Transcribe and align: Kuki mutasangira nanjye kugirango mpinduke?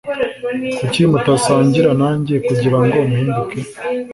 Kuki 0.77 1.01
mutasangira 1.11 1.91
nanjye 2.01 2.35
kugirango 2.47 2.97
mpinduke? 3.09 3.59